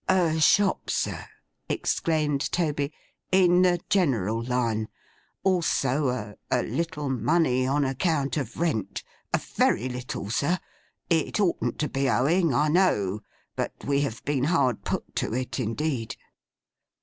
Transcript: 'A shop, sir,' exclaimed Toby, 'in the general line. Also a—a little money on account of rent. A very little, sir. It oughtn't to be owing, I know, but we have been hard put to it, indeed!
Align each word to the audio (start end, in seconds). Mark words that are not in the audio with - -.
'A 0.09 0.39
shop, 0.39 0.89
sir,' 0.89 1.27
exclaimed 1.69 2.51
Toby, 2.51 2.91
'in 3.31 3.61
the 3.61 3.79
general 3.87 4.41
line. 4.43 4.87
Also 5.43 6.09
a—a 6.09 6.63
little 6.63 7.07
money 7.07 7.67
on 7.67 7.85
account 7.85 8.35
of 8.35 8.57
rent. 8.59 9.03
A 9.31 9.37
very 9.37 9.87
little, 9.87 10.27
sir. 10.31 10.57
It 11.11 11.39
oughtn't 11.39 11.77
to 11.77 11.87
be 11.87 12.09
owing, 12.09 12.51
I 12.51 12.67
know, 12.67 13.21
but 13.55 13.73
we 13.85 14.01
have 14.01 14.25
been 14.25 14.45
hard 14.45 14.83
put 14.83 15.15
to 15.17 15.35
it, 15.35 15.59
indeed! 15.59 16.15